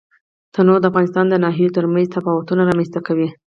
تنوع 0.53 0.77
د 0.81 0.85
افغانستان 0.91 1.25
د 1.29 1.35
ناحیو 1.43 1.73
ترمنځ 1.77 2.07
تفاوتونه 2.15 2.61
رامنځ 2.69 2.89
ته 2.95 2.99
کوي. 3.07 3.29